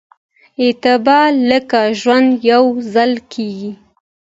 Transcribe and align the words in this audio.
اعتبار 0.63 1.31
لکه 1.49 1.79
ژوند 1.99 2.29
يوځل 2.51 3.11
کېږي 3.33 3.71